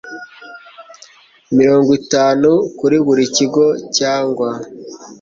[1.57, 3.65] mirongo itanu kuri buri kigo
[3.97, 4.49] cyangwa